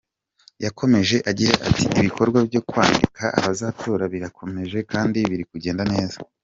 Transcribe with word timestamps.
Yakomeje 0.65 1.15
agira 1.29 1.53
ati 1.67 1.83
"Ibikorwa 1.99 2.39
byo 2.47 2.61
kwandika 2.69 3.23
abazatora 3.39 4.03
birakomeje 4.13 4.77
kandi 4.91 5.17
biri 5.29 5.45
kugenda 5.51 5.83
neza. 5.93 6.17